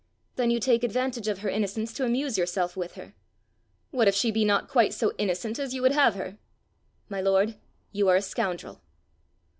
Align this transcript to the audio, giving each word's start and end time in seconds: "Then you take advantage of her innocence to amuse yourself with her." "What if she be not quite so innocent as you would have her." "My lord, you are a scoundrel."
"Then 0.35 0.49
you 0.49 0.59
take 0.59 0.83
advantage 0.83 1.27
of 1.27 1.41
her 1.45 1.49
innocence 1.49 1.93
to 1.93 2.05
amuse 2.05 2.35
yourself 2.35 2.75
with 2.75 2.93
her." 2.95 3.13
"What 3.91 4.07
if 4.07 4.15
she 4.15 4.31
be 4.31 4.43
not 4.43 4.67
quite 4.67 4.95
so 4.95 5.13
innocent 5.19 5.59
as 5.59 5.75
you 5.75 5.83
would 5.83 5.91
have 5.91 6.15
her." 6.15 6.39
"My 7.07 7.21
lord, 7.21 7.55
you 7.91 8.07
are 8.09 8.15
a 8.15 8.21
scoundrel." 8.23 8.81